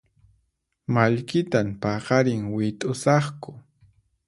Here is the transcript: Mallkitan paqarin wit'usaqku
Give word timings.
Mallkitan 0.95 1.67
paqarin 1.83 2.41
wit'usaqku 2.53 3.51